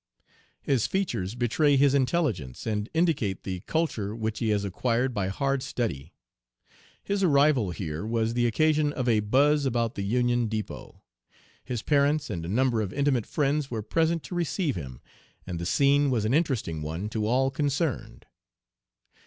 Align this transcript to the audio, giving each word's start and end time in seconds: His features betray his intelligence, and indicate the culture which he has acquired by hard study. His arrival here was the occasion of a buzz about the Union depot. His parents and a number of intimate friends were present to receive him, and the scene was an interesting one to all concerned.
His 0.63 0.87
features 0.87 1.35
betray 1.35 1.77
his 1.77 1.93
intelligence, 1.93 2.65
and 2.65 2.89
indicate 2.91 3.43
the 3.43 3.59
culture 3.67 4.15
which 4.15 4.39
he 4.39 4.49
has 4.49 4.65
acquired 4.65 5.13
by 5.13 5.27
hard 5.27 5.61
study. 5.61 6.11
His 7.03 7.21
arrival 7.21 7.69
here 7.69 8.03
was 8.03 8.33
the 8.33 8.47
occasion 8.47 8.93
of 8.93 9.07
a 9.07 9.19
buzz 9.19 9.63
about 9.63 9.93
the 9.93 10.01
Union 10.01 10.47
depot. 10.47 11.03
His 11.63 11.83
parents 11.83 12.31
and 12.31 12.43
a 12.43 12.47
number 12.49 12.81
of 12.81 12.91
intimate 12.91 13.27
friends 13.27 13.69
were 13.69 13.83
present 13.83 14.23
to 14.23 14.33
receive 14.33 14.75
him, 14.75 15.01
and 15.45 15.59
the 15.59 15.67
scene 15.67 16.09
was 16.09 16.25
an 16.25 16.33
interesting 16.33 16.81
one 16.81 17.07
to 17.09 17.27
all 17.27 17.51
concerned. 17.51 18.25